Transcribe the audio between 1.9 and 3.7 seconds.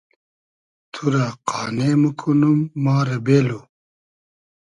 موکونوم ما رۂ بېلو